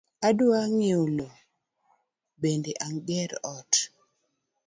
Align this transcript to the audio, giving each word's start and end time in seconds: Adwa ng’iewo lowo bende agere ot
Adwa 0.27 0.59
ng’iewo 0.71 1.05
lowo 1.17 1.39
bende 2.41 2.71
agere 2.85 3.37
ot 3.55 3.73